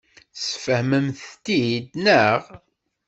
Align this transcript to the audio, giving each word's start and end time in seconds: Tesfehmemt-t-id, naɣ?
Tesfehmemt-t-id, 0.35 1.87
naɣ? 2.03 2.39